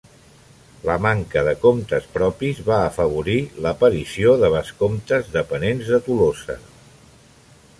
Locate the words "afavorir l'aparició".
2.85-4.33